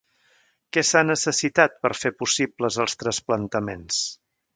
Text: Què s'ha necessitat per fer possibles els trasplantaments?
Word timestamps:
Què 0.77 0.83
s'ha 0.91 1.01
necessitat 1.09 1.75
per 1.83 1.91
fer 1.99 2.11
possibles 2.21 2.79
els 2.85 2.97
trasplantaments? 3.03 4.01